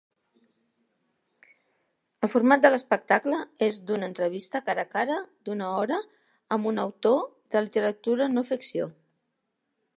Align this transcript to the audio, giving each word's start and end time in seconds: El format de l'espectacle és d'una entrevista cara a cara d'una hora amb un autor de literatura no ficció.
El 2.27 2.31
format 2.35 2.63
de 2.63 2.71
l'espectacle 2.71 3.41
és 3.67 3.79
d'una 3.91 4.09
entrevista 4.13 4.63
cara 4.71 4.87
a 4.87 4.91
cara 4.95 5.19
d'una 5.51 5.71
hora 5.83 6.01
amb 6.57 6.73
un 6.75 6.83
autor 6.87 7.23
de 7.57 7.67
literatura 7.67 8.33
no 8.39 8.49
ficció. 8.53 8.93